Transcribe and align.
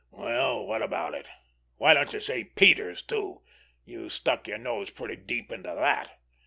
"Well, 0.09 0.65
what 0.65 0.81
about 0.81 1.13
it! 1.13 1.27
Why 1.77 1.93
don't 1.93 2.11
you 2.11 2.19
say 2.19 2.43
Peters, 2.45 3.03
too? 3.03 3.43
You 3.85 4.09
stuck 4.09 4.47
your 4.47 4.57
nose 4.57 4.89
pretty 4.89 5.15
deep 5.15 5.51
into 5.51 5.75
that!" 5.75 6.17